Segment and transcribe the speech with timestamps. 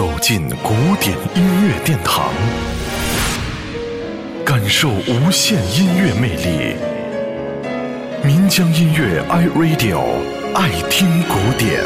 [0.00, 2.32] 走进古典音乐殿堂，
[4.46, 6.74] 感受无限音乐魅力。
[8.24, 10.00] 民江音乐 iRadio
[10.54, 11.84] 爱听古典。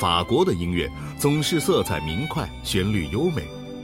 [0.00, 0.88] 法国的音乐
[1.18, 3.42] 总是色彩明快，旋律优美，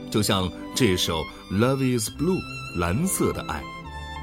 [0.09, 1.19] 就像这首
[1.51, 2.39] 《Love Is Blue》
[2.79, 3.61] 蓝色的爱。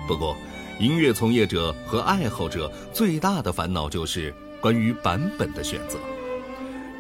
[0.07, 0.37] 不过，
[0.79, 5.99] 音乐从业者和爱好者最大的烦恼就是关于版本的选择。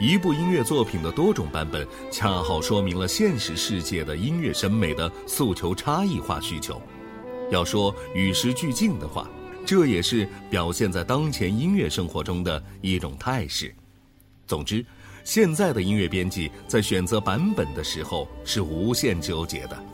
[0.00, 6.80] 一部音乐作品的多种版本，恰好说明了现实世界的音乐审美的诉求差异化需求。
[7.50, 9.28] 要说与时俱进的话，
[9.64, 13.72] 这也是表现在当前音乐生活中的一种态势。
[14.46, 14.84] 总之，
[15.22, 19.84] 现在的音乐编辑在选择版本的时候是无限纠结的。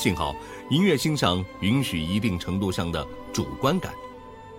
[0.00, 0.34] 幸好，
[0.70, 3.92] 音乐欣赏允许一定程度上的主观感，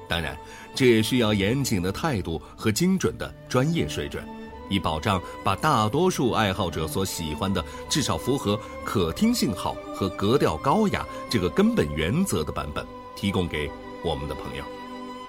[0.07, 0.37] 当然，
[0.75, 4.23] 这也需要严谨的态度和精准的专业水准，
[4.69, 13.67] 以保障把大多数爱好者所喜欢的、至少符合可听性好和格调高雅这个根本原则的版本提供给
[14.03, 14.63] 我们的朋友。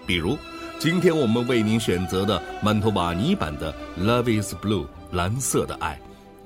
[0.07, 0.37] 比如，
[0.79, 5.99] 今天我们为您选择的曼托瓦尼版的《Love Is Blue》蓝色的爱。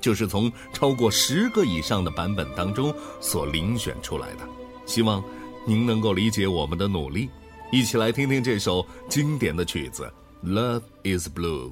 [0.07, 4.47] 就是从超过十个以上的版本当中所遴选出来的，
[4.85, 5.21] 希望
[5.65, 7.27] 您能够理解我们的努力，
[7.73, 10.09] 一起来听听这首经典的曲子
[10.49, 11.71] 《Love Is Blue》。